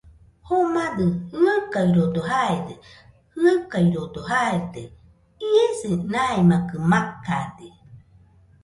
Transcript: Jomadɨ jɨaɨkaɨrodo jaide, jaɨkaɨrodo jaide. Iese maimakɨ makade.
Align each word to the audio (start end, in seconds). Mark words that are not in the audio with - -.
Jomadɨ 0.47 1.05
jɨaɨkaɨrodo 1.39 2.21
jaide, 2.29 2.73
jaɨkaɨrodo 3.41 4.19
jaide. 4.29 4.81
Iese 5.47 5.89
maimakɨ 6.11 6.77
makade. 6.91 7.67